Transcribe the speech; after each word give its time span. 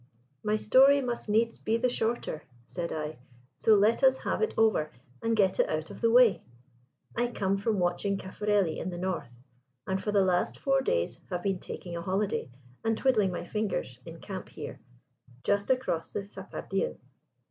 "My 0.43 0.55
story 0.55 0.99
must 0.99 1.29
needs 1.29 1.59
be 1.59 1.77
the 1.77 1.87
shorter," 1.87 2.41
said 2.65 2.91
I; 2.91 3.17
"so 3.59 3.75
let 3.75 4.01
us 4.03 4.17
have 4.17 4.41
it 4.41 4.51
over 4.57 4.89
and 5.21 5.35
get 5.35 5.59
it 5.59 5.69
out 5.69 5.91
of 5.91 6.01
the 6.01 6.09
way. 6.09 6.41
I 7.15 7.27
come 7.27 7.55
from 7.55 7.77
watching 7.77 8.17
Caffarelli 8.17 8.79
in 8.79 8.89
the 8.89 8.97
north, 8.97 9.29
and 9.85 10.01
for 10.01 10.11
the 10.11 10.25
last 10.25 10.57
four 10.57 10.81
days 10.81 11.19
have 11.29 11.43
been 11.43 11.59
taking 11.59 11.95
a 11.95 12.01
holiday 12.01 12.49
and 12.83 12.97
twiddling 12.97 13.31
my 13.31 13.43
fingers 13.43 13.99
in 14.03 14.19
camp 14.19 14.49
here, 14.49 14.79
just 15.43 15.69
across 15.69 16.13
the 16.13 16.27
Zapardiel. 16.27 16.97